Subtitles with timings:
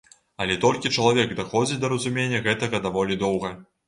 [0.43, 3.53] Але толькі чалавек даходзіць да разумення гэтага даволі доўга.